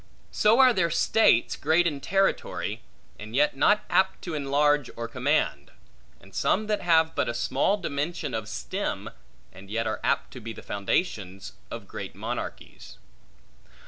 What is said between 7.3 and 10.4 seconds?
small dimension of stem, and yet apt to